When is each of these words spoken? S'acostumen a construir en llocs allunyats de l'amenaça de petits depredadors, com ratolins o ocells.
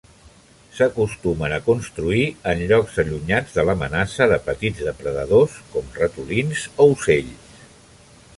S'acostumen 0.75 1.51
a 1.57 1.59
construir 1.67 2.23
en 2.53 2.63
llocs 2.71 2.97
allunyats 3.03 3.59
de 3.59 3.67
l'amenaça 3.71 4.29
de 4.33 4.41
petits 4.49 4.83
depredadors, 4.89 5.61
com 5.77 5.95
ratolins 6.01 6.65
o 6.73 6.89
ocells. 6.97 7.59